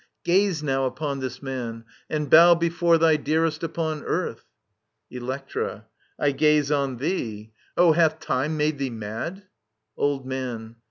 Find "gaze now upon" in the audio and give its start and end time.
0.23-1.19